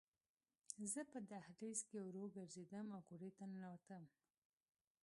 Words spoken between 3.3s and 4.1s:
ته ننوتم